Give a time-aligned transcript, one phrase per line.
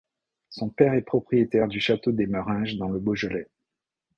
[0.49, 3.47] Son père est propriétaire du château d'Émeringes dans le Beaujolais.